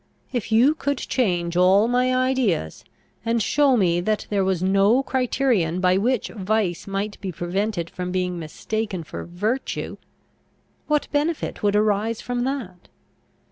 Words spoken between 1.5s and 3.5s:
all my ideas, and